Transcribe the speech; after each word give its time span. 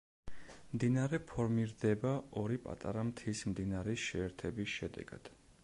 მდინარე 0.75 1.19
ფორმირდება 1.31 2.13
ორი 2.43 2.59
პატარა 2.65 3.05
მთის 3.11 3.45
მდინარის 3.53 4.07
შეერთების 4.07 4.77
შედეგად. 4.81 5.35